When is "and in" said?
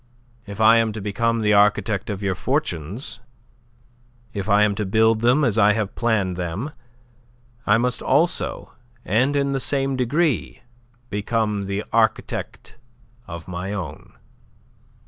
9.05-9.51